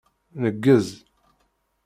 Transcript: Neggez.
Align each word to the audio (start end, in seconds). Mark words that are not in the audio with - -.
Neggez. 0.41 0.87